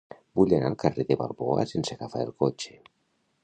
[0.37, 2.77] Vull anar al carrer de Balboa sense agafar el cotxe.